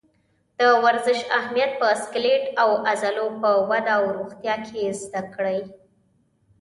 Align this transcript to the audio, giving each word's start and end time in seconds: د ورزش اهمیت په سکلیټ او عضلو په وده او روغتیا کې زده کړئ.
د 0.59 0.61
ورزش 0.83 1.19
اهمیت 1.37 1.71
په 1.81 1.87
سکلیټ 2.03 2.43
او 2.61 2.69
عضلو 2.87 3.27
په 3.41 3.49
وده 3.69 3.91
او 3.97 4.03
روغتیا 4.17 4.55
کې 4.67 4.81
زده 5.01 5.21
کړئ. 5.33 5.61